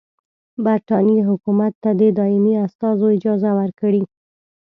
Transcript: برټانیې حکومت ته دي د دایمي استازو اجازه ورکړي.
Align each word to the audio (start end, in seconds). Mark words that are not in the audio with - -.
برټانیې 0.65 1.21
حکومت 1.29 1.73
ته 1.83 1.91
دي 1.99 2.09
د 2.13 2.15
دایمي 2.19 2.53
استازو 2.65 3.05
اجازه 3.17 3.51
ورکړي. 3.59 4.03